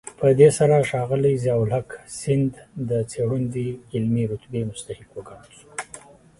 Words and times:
په 0.19 0.27
دې 0.39 0.49
سره 0.57 0.85
ښاغلی 0.89 1.33
ضياءالحق 1.43 1.89
سیند 2.19 2.53
د 2.89 2.91
څېړندوی 3.11 3.69
علمي 3.93 4.23
رتبې 4.31 4.61
مستحق 4.69 5.09
وګڼل 5.15 5.49
شو. 5.57 5.67